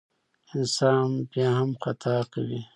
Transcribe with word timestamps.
انسان 0.55 1.09
بیا 1.31 1.49
هم 1.59 1.69
خطا 1.81 2.17
کوي. 2.33 2.61